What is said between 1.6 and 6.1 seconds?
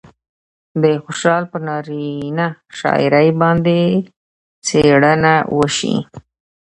نارينه شاعرۍ باندې څېړنه وشي